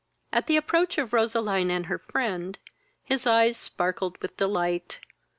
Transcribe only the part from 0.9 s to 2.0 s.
of Roseline and her